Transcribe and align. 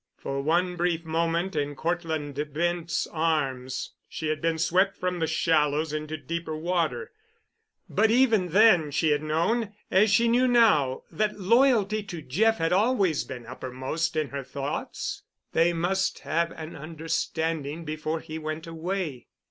For 0.17 0.41
one 0.41 0.77
brief 0.77 1.05
moment 1.05 1.55
in 1.55 1.75
Cortland 1.75 2.33
Bent's 2.55 3.05
arms 3.05 3.93
she 4.09 4.29
had 4.29 4.41
been 4.41 4.57
swept 4.57 4.97
from 4.97 5.19
the 5.19 5.27
shallows 5.27 5.93
into 5.93 6.17
deeper 6.17 6.57
water, 6.57 7.11
but 7.87 8.09
even 8.09 8.47
then 8.49 8.89
she 8.89 9.11
had 9.11 9.21
known, 9.21 9.75
as 9.91 10.09
she 10.09 10.27
knew 10.27 10.47
now, 10.47 11.03
that 11.11 11.39
loyalty 11.39 12.01
to 12.01 12.19
Jeff 12.23 12.57
had 12.57 12.73
always 12.73 13.23
been 13.25 13.45
uppermost 13.45 14.15
in 14.15 14.29
her 14.29 14.43
thoughts. 14.43 15.21
They 15.53 15.71
must 15.71 16.17
have 16.21 16.49
an 16.53 16.75
understanding 16.75 17.85
before 17.85 18.21
he 18.21 18.39
went 18.39 18.65
away. 18.65 19.27